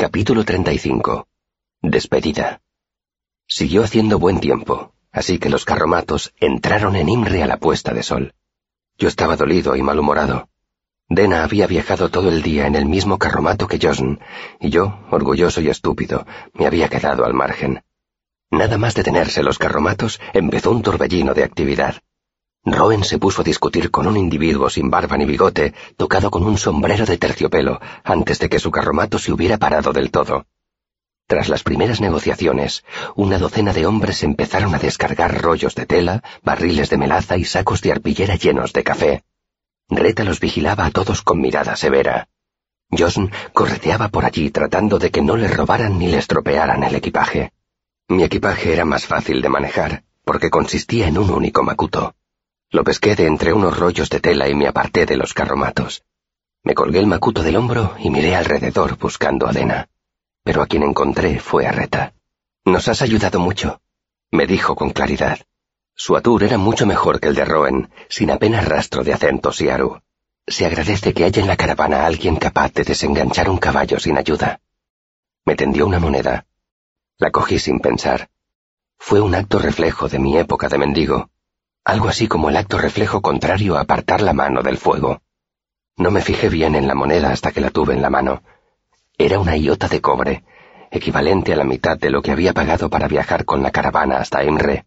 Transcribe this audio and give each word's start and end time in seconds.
Capítulo 0.00 0.46
35. 0.46 1.28
Despedida. 1.82 2.62
Siguió 3.46 3.82
haciendo 3.82 4.18
buen 4.18 4.40
tiempo, 4.40 4.94
así 5.12 5.38
que 5.38 5.50
los 5.50 5.66
carromatos 5.66 6.32
entraron 6.40 6.96
en 6.96 7.10
Imre 7.10 7.42
a 7.42 7.46
la 7.46 7.58
puesta 7.58 7.92
de 7.92 8.02
sol. 8.02 8.32
Yo 8.96 9.08
estaba 9.08 9.36
dolido 9.36 9.76
y 9.76 9.82
malhumorado. 9.82 10.48
Dena 11.10 11.44
había 11.44 11.66
viajado 11.66 12.08
todo 12.08 12.30
el 12.30 12.40
día 12.40 12.66
en 12.66 12.76
el 12.76 12.86
mismo 12.86 13.18
carromato 13.18 13.68
que 13.68 13.78
Josn, 13.78 14.20
y 14.58 14.70
yo, 14.70 15.00
orgulloso 15.10 15.60
y 15.60 15.68
estúpido, 15.68 16.26
me 16.54 16.66
había 16.66 16.88
quedado 16.88 17.26
al 17.26 17.34
margen. 17.34 17.82
Nada 18.50 18.78
más 18.78 18.94
detenerse 18.94 19.42
los 19.42 19.58
carromatos, 19.58 20.18
empezó 20.32 20.70
un 20.70 20.80
torbellino 20.80 21.34
de 21.34 21.44
actividad. 21.44 21.96
Rowan 22.64 23.04
se 23.04 23.18
puso 23.18 23.40
a 23.40 23.44
discutir 23.44 23.90
con 23.90 24.06
un 24.06 24.18
individuo 24.18 24.68
sin 24.68 24.90
barba 24.90 25.16
ni 25.16 25.24
bigote, 25.24 25.72
tocado 25.96 26.30
con 26.30 26.42
un 26.42 26.58
sombrero 26.58 27.06
de 27.06 27.16
terciopelo, 27.16 27.80
antes 28.04 28.38
de 28.38 28.50
que 28.50 28.58
su 28.58 28.70
carromato 28.70 29.18
se 29.18 29.32
hubiera 29.32 29.56
parado 29.56 29.92
del 29.92 30.10
todo. 30.10 30.46
Tras 31.26 31.48
las 31.48 31.62
primeras 31.62 32.00
negociaciones, 32.00 32.84
una 33.14 33.38
docena 33.38 33.72
de 33.72 33.86
hombres 33.86 34.22
empezaron 34.24 34.74
a 34.74 34.78
descargar 34.78 35.40
rollos 35.40 35.74
de 35.74 35.86
tela, 35.86 36.22
barriles 36.42 36.90
de 36.90 36.98
melaza 36.98 37.38
y 37.38 37.44
sacos 37.44 37.80
de 37.80 37.92
arpillera 37.92 38.34
llenos 38.34 38.72
de 38.72 38.82
café. 38.84 39.24
Reta 39.88 40.24
los 40.24 40.38
vigilaba 40.38 40.84
a 40.86 40.90
todos 40.90 41.22
con 41.22 41.40
mirada 41.40 41.76
severa. 41.76 42.28
Josn 42.90 43.30
correteaba 43.54 44.08
por 44.08 44.24
allí 44.24 44.50
tratando 44.50 44.98
de 44.98 45.10
que 45.10 45.22
no 45.22 45.36
le 45.36 45.48
robaran 45.48 45.98
ni 45.98 46.08
le 46.08 46.18
estropearan 46.18 46.82
el 46.82 46.96
equipaje. 46.96 47.52
Mi 48.08 48.24
equipaje 48.24 48.72
era 48.72 48.84
más 48.84 49.06
fácil 49.06 49.40
de 49.40 49.48
manejar, 49.48 50.02
porque 50.24 50.50
consistía 50.50 51.06
en 51.06 51.16
un 51.16 51.30
único 51.30 51.62
macuto. 51.62 52.14
Lo 52.72 52.84
pesqué 52.84 53.16
de 53.16 53.26
entre 53.26 53.52
unos 53.52 53.76
rollos 53.78 54.10
de 54.10 54.20
tela 54.20 54.48
y 54.48 54.54
me 54.54 54.68
aparté 54.68 55.04
de 55.04 55.16
los 55.16 55.34
carromatos. 55.34 56.04
Me 56.62 56.74
colgué 56.74 57.00
el 57.00 57.06
macuto 57.06 57.42
del 57.42 57.56
hombro 57.56 57.96
y 57.98 58.10
miré 58.10 58.36
alrededor 58.36 58.96
buscando 58.96 59.48
a 59.48 59.52
Dena. 59.52 59.88
Pero 60.44 60.62
a 60.62 60.66
quien 60.66 60.84
encontré 60.84 61.40
fue 61.40 61.66
a 61.66 61.72
Reta. 61.72 62.14
Nos 62.64 62.86
has 62.88 63.02
ayudado 63.02 63.40
mucho, 63.40 63.80
me 64.30 64.46
dijo 64.46 64.76
con 64.76 64.90
claridad. 64.90 65.40
Su 65.96 66.16
atur 66.16 66.44
era 66.44 66.58
mucho 66.58 66.86
mejor 66.86 67.18
que 67.18 67.28
el 67.28 67.34
de 67.34 67.44
Roen, 67.44 67.90
sin 68.08 68.30
apenas 68.30 68.66
rastro 68.66 69.02
de 69.02 69.14
acento 69.14 69.52
siaru. 69.52 70.00
Se 70.46 70.64
agradece 70.64 71.12
que 71.12 71.24
haya 71.24 71.42
en 71.42 71.48
la 71.48 71.56
caravana 71.56 72.06
alguien 72.06 72.36
capaz 72.36 72.72
de 72.72 72.84
desenganchar 72.84 73.50
un 73.50 73.58
caballo 73.58 73.98
sin 73.98 74.16
ayuda. 74.16 74.60
Me 75.44 75.56
tendió 75.56 75.86
una 75.86 75.98
moneda. 75.98 76.46
La 77.18 77.30
cogí 77.30 77.58
sin 77.58 77.80
pensar. 77.80 78.30
Fue 78.98 79.20
un 79.20 79.34
acto 79.34 79.58
reflejo 79.58 80.08
de 80.08 80.18
mi 80.18 80.38
época 80.38 80.68
de 80.68 80.78
mendigo, 80.78 81.30
algo 81.84 82.08
así 82.08 82.28
como 82.28 82.50
el 82.50 82.56
acto 82.56 82.78
reflejo 82.78 83.20
contrario 83.20 83.76
a 83.76 83.80
apartar 83.80 84.20
la 84.20 84.32
mano 84.32 84.62
del 84.62 84.76
fuego. 84.76 85.22
No 85.96 86.10
me 86.10 86.22
fijé 86.22 86.48
bien 86.48 86.74
en 86.74 86.86
la 86.86 86.94
moneda 86.94 87.30
hasta 87.30 87.52
que 87.52 87.60
la 87.60 87.70
tuve 87.70 87.94
en 87.94 88.02
la 88.02 88.10
mano. 88.10 88.42
Era 89.18 89.38
una 89.38 89.56
iota 89.56 89.88
de 89.88 90.00
cobre, 90.00 90.44
equivalente 90.90 91.52
a 91.52 91.56
la 91.56 91.64
mitad 91.64 91.98
de 91.98 92.10
lo 92.10 92.22
que 92.22 92.32
había 92.32 92.52
pagado 92.52 92.90
para 92.90 93.08
viajar 93.08 93.44
con 93.44 93.62
la 93.62 93.70
caravana 93.70 94.18
hasta 94.18 94.44
Imre. 94.44 94.86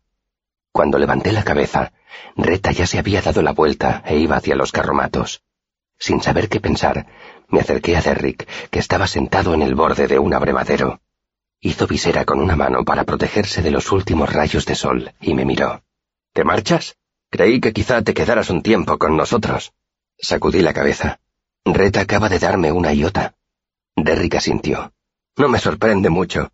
Cuando 0.71 0.97
levanté 0.97 1.31
la 1.31 1.43
cabeza, 1.43 1.93
Reta 2.35 2.71
ya 2.71 2.87
se 2.87 2.97
había 2.97 3.21
dado 3.21 3.41
la 3.41 3.51
vuelta 3.51 4.01
e 4.05 4.17
iba 4.17 4.37
hacia 4.37 4.55
los 4.55 4.71
carromatos. 4.71 5.43
Sin 5.99 6.21
saber 6.21 6.49
qué 6.49 6.59
pensar, 6.59 7.05
me 7.47 7.59
acerqué 7.59 7.95
a 7.95 8.01
Derrick, 8.01 8.47
que 8.69 8.79
estaba 8.79 9.07
sentado 9.07 9.53
en 9.53 9.61
el 9.61 9.75
borde 9.75 10.07
de 10.07 10.19
un 10.19 10.33
abrevadero. 10.33 10.99
Hizo 11.59 11.87
visera 11.87 12.25
con 12.25 12.39
una 12.39 12.55
mano 12.55 12.83
para 12.83 13.03
protegerse 13.03 13.61
de 13.61 13.71
los 13.71 13.91
últimos 13.91 14.33
rayos 14.33 14.65
de 14.65 14.75
sol 14.75 15.13
y 15.21 15.33
me 15.33 15.45
miró. 15.45 15.83
¿Te 16.33 16.43
marchas? 16.43 16.97
Creí 17.29 17.61
que 17.61 17.73
quizá 17.73 18.01
te 18.01 18.15
quedaras 18.15 18.49
un 18.49 18.63
tiempo 18.63 18.97
con 18.97 19.15
nosotros. 19.15 19.71
Sacudí 20.17 20.61
la 20.61 20.73
cabeza. 20.73 21.19
Reta 21.63 22.01
acaba 22.01 22.27
de 22.27 22.39
darme 22.39 22.71
una 22.71 22.91
iota. 22.91 23.35
Derrick 23.95 24.35
asintió. 24.35 24.93
No 25.37 25.47
me 25.47 25.59
sorprende 25.59 26.09
mucho. 26.09 26.51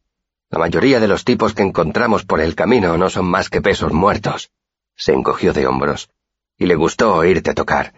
La 0.49 0.59
mayoría 0.59 0.99
de 0.99 1.07
los 1.07 1.23
tipos 1.23 1.53
que 1.53 1.63
encontramos 1.63 2.25
por 2.25 2.41
el 2.41 2.55
camino 2.55 2.97
no 2.97 3.09
son 3.09 3.25
más 3.27 3.49
que 3.49 3.61
pesos 3.61 3.93
muertos. 3.93 4.51
Se 4.97 5.13
encogió 5.13 5.53
de 5.53 5.65
hombros. 5.65 6.09
Y 6.57 6.65
le 6.65 6.75
gustó 6.75 7.15
oírte 7.15 7.53
tocar. 7.53 7.93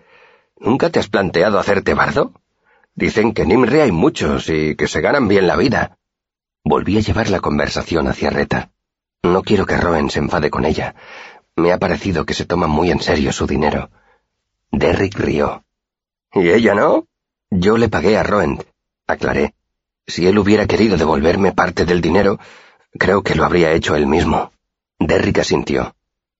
¿Nunca 0.59 0.91
te 0.91 0.99
has 0.99 1.07
planteado 1.07 1.57
hacerte 1.57 1.95
bardo? 1.95 2.33
Dicen 2.93 3.33
que 3.33 3.41
en 3.41 3.47
Nimre 3.47 3.81
hay 3.81 3.91
muchos 3.91 4.49
y 4.49 4.75
que 4.75 4.87
se 4.87 5.01
ganan 5.01 5.27
bien 5.27 5.47
la 5.47 5.55
vida. 5.55 5.97
Volví 6.63 6.97
a 6.97 7.01
llevar 7.01 7.31
la 7.31 7.39
conversación 7.39 8.07
hacia 8.07 8.29
Reta. 8.29 8.69
No 9.23 9.41
quiero 9.41 9.65
que 9.65 9.77
Roen 9.77 10.11
se 10.11 10.19
enfade 10.19 10.51
con 10.51 10.65
ella. 10.65 10.95
Me 11.55 11.71
ha 11.71 11.77
parecido 11.77 12.25
que 12.25 12.33
se 12.33 12.45
toma 12.45 12.67
muy 12.67 12.91
en 12.91 13.01
serio 13.01 13.31
su 13.31 13.45
dinero. 13.45 13.89
Derrick 14.71 15.17
rió. 15.17 15.63
¿Y 16.33 16.49
ella 16.49 16.73
no? 16.73 17.07
Yo 17.49 17.77
le 17.77 17.89
pagué 17.89 18.17
a 18.17 18.23
Roent, 18.23 18.63
aclaré. 19.05 19.53
Si 20.07 20.27
él 20.27 20.39
hubiera 20.39 20.65
querido 20.65 20.97
devolverme 20.97 21.51
parte 21.51 21.85
del 21.85 22.01
dinero, 22.01 22.39
creo 22.97 23.21
que 23.23 23.35
lo 23.35 23.43
habría 23.43 23.73
hecho 23.73 23.95
él 23.95 24.07
mismo. 24.07 24.51
Derrick 24.99 25.39
asintió. 25.39 25.95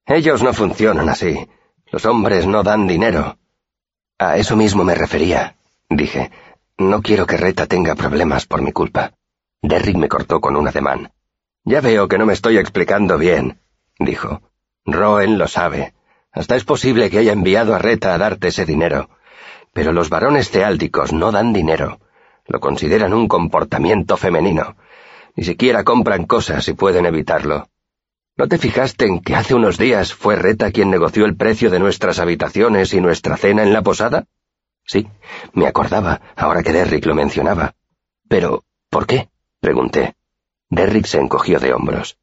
Ellos 0.05 0.41
no 0.41 0.53
funcionan 0.53 1.09
así. 1.09 1.47
Los 1.91 2.05
hombres 2.05 2.47
no 2.47 2.63
dan 2.63 2.87
dinero. 2.87 3.37
A 4.17 4.37
eso 4.37 4.55
mismo 4.55 4.83
me 4.83 4.95
refería, 4.95 5.57
dije. 5.89 6.31
No 6.77 7.01
quiero 7.01 7.25
que 7.25 7.37
Reta 7.37 7.67
tenga 7.67 7.95
problemas 7.95 8.45
por 8.45 8.61
mi 8.61 8.71
culpa. 8.71 9.13
Derrick 9.61 9.97
me 9.97 10.07
cortó 10.07 10.39
con 10.39 10.55
un 10.55 10.67
ademán. 10.67 11.11
Ya 11.63 11.81
veo 11.81 12.07
que 12.07 12.17
no 12.17 12.25
me 12.25 12.33
estoy 12.33 12.57
explicando 12.57 13.17
bien, 13.17 13.59
dijo. 13.99 14.41
Roen 14.85 15.37
lo 15.37 15.47
sabe. 15.47 15.93
Hasta 16.31 16.55
es 16.55 16.63
posible 16.63 17.09
que 17.09 17.19
haya 17.19 17.33
enviado 17.33 17.75
a 17.75 17.79
Reta 17.79 18.13
a 18.13 18.17
darte 18.17 18.47
ese 18.49 18.65
dinero. 18.65 19.09
Pero 19.73 19.91
los 19.91 20.09
varones 20.09 20.49
ceáldicos 20.49 21.13
no 21.13 21.31
dan 21.31 21.53
dinero. 21.53 21.99
Lo 22.47 22.59
consideran 22.59 23.13
un 23.13 23.27
comportamiento 23.27 24.17
femenino. 24.17 24.75
Ni 25.35 25.43
siquiera 25.43 25.83
compran 25.83 26.25
cosas 26.25 26.65
si 26.65 26.73
pueden 26.73 27.05
evitarlo. 27.05 27.69
¿No 28.37 28.47
te 28.47 28.57
fijaste 28.57 29.05
en 29.05 29.19
que 29.21 29.35
hace 29.35 29.53
unos 29.53 29.77
días 29.77 30.13
fue 30.13 30.35
Reta 30.35 30.71
quien 30.71 30.89
negoció 30.89 31.25
el 31.25 31.35
precio 31.35 31.69
de 31.69 31.79
nuestras 31.79 32.19
habitaciones 32.19 32.93
y 32.93 33.01
nuestra 33.01 33.37
cena 33.37 33.63
en 33.63 33.73
la 33.73 33.81
posada? 33.81 34.25
Sí, 34.85 35.07
me 35.53 35.67
acordaba, 35.67 36.21
ahora 36.35 36.63
que 36.63 36.73
Derrick 36.73 37.05
lo 37.05 37.13
mencionaba. 37.13 37.75
Pero, 38.27 38.63
¿por 38.89 39.05
qué? 39.05 39.29
pregunté. 39.59 40.15
Derrick 40.69 41.05
se 41.05 41.19
encogió 41.19 41.59
de 41.59 41.73
hombros. 41.73 42.17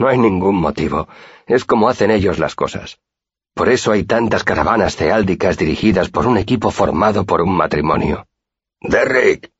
No 0.00 0.08
hay 0.08 0.16
ningún 0.16 0.56
motivo. 0.56 1.08
Es 1.46 1.66
como 1.66 1.90
hacen 1.90 2.10
ellos 2.10 2.38
las 2.38 2.54
cosas. 2.54 3.00
Por 3.52 3.68
eso 3.68 3.92
hay 3.92 4.04
tantas 4.04 4.44
caravanas 4.44 4.96
ceáldicas 4.96 5.58
dirigidas 5.58 6.08
por 6.08 6.26
un 6.26 6.38
equipo 6.38 6.70
formado 6.70 7.26
por 7.26 7.42
un 7.42 7.54
matrimonio. 7.54 8.26
¡Derrick! 8.80 9.52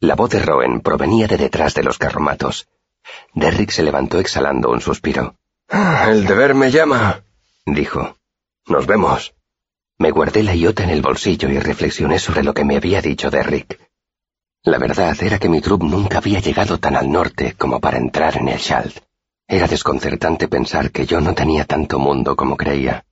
La 0.00 0.16
voz 0.16 0.30
de 0.30 0.40
Rowan 0.40 0.80
provenía 0.80 1.28
de 1.28 1.36
detrás 1.36 1.74
de 1.74 1.84
los 1.84 1.96
carromatos. 1.96 2.66
Derrick 3.34 3.70
se 3.70 3.84
levantó 3.84 4.18
exhalando 4.18 4.72
un 4.72 4.80
suspiro. 4.80 5.36
Ah, 5.68 6.08
el 6.10 6.26
deber 6.26 6.56
me 6.56 6.72
llama, 6.72 7.22
dijo. 7.64 8.16
Nos 8.66 8.84
vemos. 8.84 9.32
Me 9.96 10.10
guardé 10.10 10.42
la 10.42 10.56
iota 10.56 10.82
en 10.82 10.90
el 10.90 11.02
bolsillo 11.02 11.48
y 11.50 11.60
reflexioné 11.60 12.18
sobre 12.18 12.42
lo 12.42 12.52
que 12.52 12.64
me 12.64 12.76
había 12.76 13.00
dicho 13.00 13.30
Derrick. 13.30 13.78
La 14.64 14.78
verdad 14.78 15.16
era 15.22 15.38
que 15.38 15.48
mi 15.48 15.60
trup 15.60 15.84
nunca 15.84 16.18
había 16.18 16.40
llegado 16.40 16.78
tan 16.78 16.96
al 16.96 17.12
norte 17.12 17.54
como 17.56 17.78
para 17.78 17.98
entrar 17.98 18.38
en 18.38 18.48
el 18.48 18.58
Schalt. 18.58 19.07
Era 19.50 19.66
desconcertante 19.66 20.46
pensar 20.46 20.90
que 20.90 21.06
yo 21.06 21.22
no 21.22 21.34
tenía 21.34 21.64
tanto 21.64 21.98
mundo 21.98 22.36
como 22.36 22.58
creía. 22.58 23.06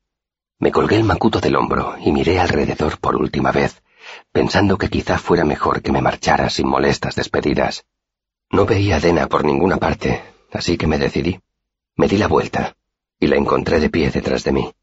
Me 0.59 0.71
colgué 0.71 0.97
el 0.97 1.05
macuto 1.05 1.41
del 1.41 1.57
hombro 1.57 1.97
y 1.99 2.13
miré 2.13 2.39
alrededor 2.39 2.99
por 2.99 3.17
última 3.17 3.53
vez, 3.53 3.83
pensando 4.33 4.77
que 4.77 4.91
quizá 4.91 5.17
fuera 5.17 5.47
mejor 5.47 5.81
que 5.81 5.93
me 5.93 6.03
marchara 6.03 6.51
sin 6.51 6.69
molestas 6.69 7.15
despedidas. 7.15 7.87
No 8.51 8.67
veía 8.67 8.97
a 8.97 9.01
Dena 9.01 9.29
por 9.29 9.47
ninguna 9.47 9.79
parte, 9.79 10.23
así 10.53 10.77
que 10.77 10.87
me 10.87 10.99
decidí. 10.99 11.41
Me 11.97 12.07
di 12.07 12.19
la 12.19 12.29
vuelta 12.29 12.77
y 13.19 13.29
la 13.29 13.37
encontré 13.37 13.81
de 13.81 13.89
pie 13.89 14.11
detrás 14.11 14.45
de 14.45 14.53
mí. 14.53 14.75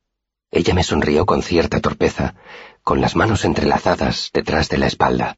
Ella 0.49 0.73
me 0.73 0.83
sonrió 0.83 1.27
con 1.27 1.43
cierta 1.43 1.79
torpeza, 1.79 2.33
con 2.81 2.99
las 2.99 3.15
manos 3.15 3.45
entrelazadas 3.45 4.31
detrás 4.33 4.69
de 4.69 4.79
la 4.79 4.87
espalda. 4.87 5.37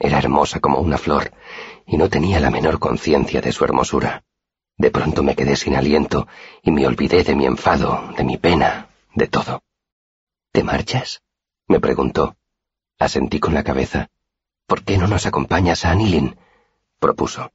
Era 0.00 0.18
hermosa 0.18 0.58
como 0.58 0.80
una 0.80 0.98
flor, 0.98 1.32
y 1.86 1.96
no 1.96 2.08
tenía 2.08 2.40
la 2.40 2.50
menor 2.50 2.80
conciencia 2.80 3.40
de 3.40 3.52
su 3.52 3.64
hermosura. 3.64 4.24
De 4.76 4.90
pronto 4.90 5.22
me 5.22 5.36
quedé 5.36 5.56
sin 5.56 5.76
aliento 5.76 6.26
y 6.62 6.70
me 6.70 6.86
olvidé 6.86 7.22
de 7.22 7.34
mi 7.34 7.46
enfado, 7.46 8.12
de 8.16 8.24
mi 8.24 8.36
pena, 8.36 8.88
de 9.14 9.28
todo. 9.28 9.62
¿Te 10.52 10.64
marchas? 10.64 11.22
me 11.68 11.80
preguntó. 11.80 12.36
Asentí 12.98 13.40
con 13.40 13.54
la 13.54 13.64
cabeza. 13.64 14.10
¿Por 14.66 14.82
qué 14.84 14.98
no 14.98 15.06
nos 15.06 15.26
acompañas 15.26 15.84
a 15.84 15.90
Anilin? 15.90 16.36
propuso. 16.98 17.52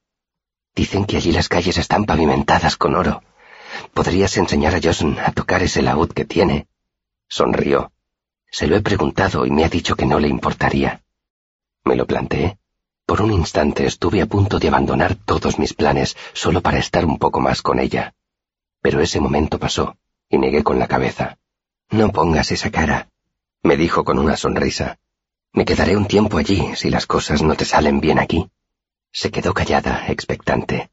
Dicen 0.74 1.04
que 1.04 1.16
allí 1.16 1.32
las 1.32 1.48
calles 1.48 1.76
están 1.76 2.04
pavimentadas 2.04 2.76
con 2.76 2.94
oro. 2.94 3.22
¿Podrías 3.94 4.36
enseñar 4.36 4.74
a 4.74 4.80
Johnson 4.82 5.18
a 5.18 5.32
tocar 5.32 5.62
ese 5.62 5.82
laúd 5.82 6.12
que 6.12 6.24
tiene? 6.24 6.68
Sonrió. 7.28 7.92
Se 8.50 8.66
lo 8.66 8.76
he 8.76 8.80
preguntado 8.80 9.46
y 9.46 9.50
me 9.50 9.64
ha 9.64 9.68
dicho 9.68 9.94
que 9.94 10.06
no 10.06 10.18
le 10.18 10.28
importaría. 10.28 11.02
Me 11.84 11.96
lo 11.96 12.06
planteé. 12.06 12.58
Por 13.10 13.22
un 13.22 13.32
instante 13.32 13.86
estuve 13.86 14.22
a 14.22 14.26
punto 14.26 14.60
de 14.60 14.68
abandonar 14.68 15.16
todos 15.16 15.58
mis 15.58 15.74
planes 15.74 16.16
solo 16.32 16.60
para 16.60 16.78
estar 16.78 17.04
un 17.04 17.18
poco 17.18 17.40
más 17.40 17.60
con 17.60 17.80
ella. 17.80 18.14
Pero 18.80 19.00
ese 19.00 19.18
momento 19.18 19.58
pasó, 19.58 19.96
y 20.28 20.38
negué 20.38 20.62
con 20.62 20.78
la 20.78 20.86
cabeza. 20.86 21.36
No 21.90 22.12
pongas 22.12 22.52
esa 22.52 22.70
cara, 22.70 23.08
me 23.64 23.76
dijo 23.76 24.04
con 24.04 24.20
una 24.20 24.36
sonrisa. 24.36 25.00
Me 25.52 25.64
quedaré 25.64 25.96
un 25.96 26.06
tiempo 26.06 26.38
allí 26.38 26.76
si 26.76 26.88
las 26.88 27.06
cosas 27.06 27.42
no 27.42 27.56
te 27.56 27.64
salen 27.64 27.98
bien 27.98 28.20
aquí. 28.20 28.48
Se 29.10 29.32
quedó 29.32 29.54
callada, 29.54 30.06
expectante. 30.06 30.90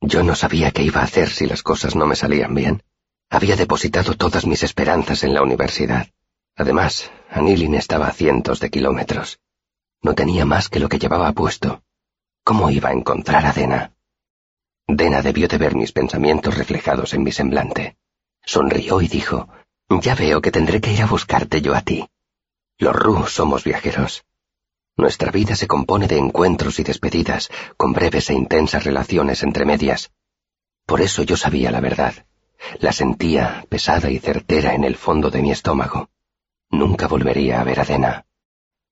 Yo 0.00 0.22
no 0.22 0.36
sabía 0.36 0.70
qué 0.70 0.84
iba 0.84 1.00
a 1.00 1.04
hacer 1.10 1.30
si 1.30 1.46
las 1.48 1.64
cosas 1.64 1.96
no 1.96 2.06
me 2.06 2.14
salían 2.14 2.54
bien. 2.54 2.84
Había 3.28 3.56
depositado 3.56 4.14
todas 4.14 4.46
mis 4.46 4.62
esperanzas 4.62 5.24
en 5.24 5.34
la 5.34 5.42
universidad. 5.42 6.10
Además, 6.54 7.10
Anilin 7.28 7.74
estaba 7.74 8.06
a 8.06 8.12
cientos 8.12 8.60
de 8.60 8.70
kilómetros. 8.70 9.40
No 10.02 10.14
tenía 10.14 10.44
más 10.44 10.68
que 10.68 10.80
lo 10.80 10.88
que 10.88 10.98
llevaba 10.98 11.32
puesto. 11.32 11.82
¿Cómo 12.42 12.70
iba 12.70 12.88
a 12.88 12.92
encontrar 12.92 13.44
a 13.44 13.52
Dena? 13.52 13.92
Dena 14.86 15.22
debió 15.22 15.46
de 15.46 15.58
ver 15.58 15.74
mis 15.74 15.92
pensamientos 15.92 16.56
reflejados 16.56 17.14
en 17.14 17.22
mi 17.22 17.32
semblante. 17.32 17.96
Sonrió 18.42 19.00
y 19.02 19.08
dijo, 19.08 19.48
Ya 19.88 20.14
veo 20.14 20.40
que 20.40 20.50
tendré 20.50 20.80
que 20.80 20.92
ir 20.92 21.02
a 21.02 21.06
buscarte 21.06 21.60
yo 21.60 21.74
a 21.74 21.82
ti. 21.82 22.08
Los 22.78 22.96
Ru 22.96 23.26
somos 23.26 23.62
viajeros. 23.62 24.24
Nuestra 24.96 25.30
vida 25.30 25.54
se 25.54 25.66
compone 25.66 26.08
de 26.08 26.18
encuentros 26.18 26.78
y 26.78 26.82
despedidas, 26.82 27.50
con 27.76 27.92
breves 27.92 28.30
e 28.30 28.34
intensas 28.34 28.84
relaciones 28.84 29.42
entre 29.42 29.64
medias. 29.64 30.10
Por 30.86 31.00
eso 31.00 31.22
yo 31.22 31.36
sabía 31.36 31.70
la 31.70 31.80
verdad. 31.80 32.14
La 32.78 32.92
sentía 32.92 33.64
pesada 33.68 34.10
y 34.10 34.18
certera 34.18 34.74
en 34.74 34.84
el 34.84 34.96
fondo 34.96 35.30
de 35.30 35.42
mi 35.42 35.52
estómago. 35.52 36.10
Nunca 36.70 37.06
volvería 37.06 37.60
a 37.60 37.64
ver 37.64 37.80
a 37.80 37.84
Dena. 37.84 38.26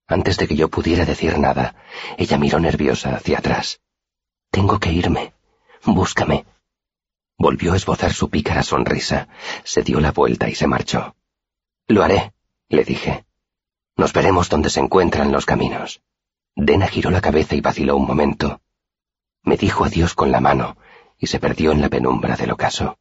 Antes 0.09 0.39
de 0.39 0.49
que 0.49 0.57
yo 0.57 0.71
pudiera 0.71 1.05
decir 1.05 1.39
nada, 1.39 1.75
ella 2.17 2.39
miró 2.39 2.59
nerviosa 2.59 3.15
hacia 3.15 3.39
atrás. 3.39 3.81
Tengo 4.51 4.81
que 4.81 4.91
irme. 4.91 5.35
Búscame. 5.85 6.47
Volvió 7.37 7.75
a 7.75 7.77
esbozar 7.77 8.13
su 8.15 8.31
pícara 8.31 8.63
sonrisa, 8.63 9.29
se 9.65 9.83
dio 9.83 10.01
la 10.01 10.13
vuelta 10.13 10.49
y 10.49 10.55
se 10.55 10.67
marchó. 10.67 11.15
Lo 11.87 12.03
haré, 12.03 12.33
le 12.69 12.85
dije. 12.85 13.27
Nos 13.97 14.13
veremos 14.13 14.49
donde 14.49 14.71
se 14.71 14.81
encuentran 14.81 15.31
los 15.31 15.45
caminos. 15.45 16.03
Dena 16.57 16.89
giró 16.89 17.11
la 17.11 17.21
cabeza 17.21 17.55
y 17.55 17.61
vaciló 17.61 17.97
un 17.97 18.07
momento. 18.07 18.61
Me 19.43 19.57
dijo 19.57 19.85
adiós 19.85 20.15
con 20.15 20.33
la 20.33 20.41
mano 20.41 20.77
y 21.19 21.27
se 21.27 21.39
perdió 21.39 21.71
en 21.73 21.81
la 21.81 21.89
penumbra 21.89 22.37
del 22.37 22.51
ocaso. 22.51 22.99